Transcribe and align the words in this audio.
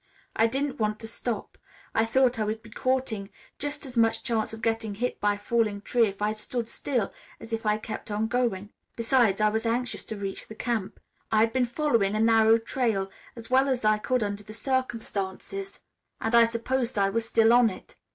I 0.35 0.47
didn't 0.47 0.79
want 0.79 0.97
to 1.01 1.07
stop. 1.07 1.59
I 1.93 2.05
thought 2.05 2.39
I 2.39 2.43
would 2.43 2.63
be 2.63 2.71
courting 2.71 3.29
just 3.59 3.85
as 3.85 3.95
much 3.95 4.23
chance 4.23 4.51
of 4.51 4.63
getting 4.63 4.95
hit 4.95 5.19
by 5.21 5.35
a 5.35 5.37
falling 5.37 5.79
tree 5.81 6.07
if 6.07 6.23
I 6.23 6.33
stood 6.33 6.67
still 6.67 7.13
as 7.39 7.53
if 7.53 7.67
I 7.67 7.77
kept 7.77 8.09
on 8.09 8.25
going. 8.25 8.71
Besides 8.95 9.39
I 9.41 9.49
was 9.49 9.63
anxious 9.63 10.03
to 10.05 10.15
reach 10.17 10.47
the 10.47 10.55
camp. 10.55 10.99
I 11.31 11.41
had 11.41 11.53
been 11.53 11.65
following 11.65 12.15
a 12.15 12.19
narrow 12.19 12.57
trail, 12.57 13.11
as 13.35 13.51
well 13.51 13.69
as 13.69 13.85
I 13.85 13.99
could 13.99 14.23
under 14.23 14.41
the 14.41 14.53
circumstances, 14.53 15.81
and 16.19 16.33
I 16.33 16.45
supposed 16.45 16.97
I 16.97 17.11
was 17.11 17.25
still 17.25 17.53
on 17.53 17.69
it. 17.69 17.95